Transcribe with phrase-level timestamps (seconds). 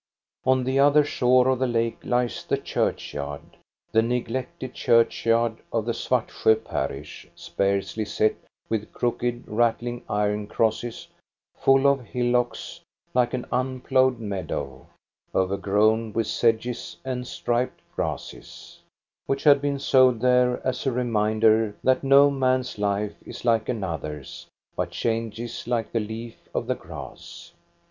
[0.45, 3.55] On the other shore of the lake lies the churchyard,
[3.91, 8.33] the neglected churchyard, of the Svartsjo parish, sparsely set
[8.67, 11.07] with crooked, rattling iron crosses,
[11.55, 12.79] full of hillocks
[13.13, 14.87] like an unploughed meadow,
[15.35, 18.79] overgrown with sedges and striped grasses,
[19.27, 24.47] which had been sowed there as a reminder that no man's life is like another's,
[24.75, 27.51] but changes like the leaf of the grass.